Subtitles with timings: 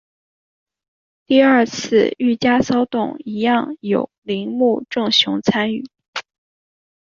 [1.27, 5.85] 第二次御家骚动一样有铃木正雄参与。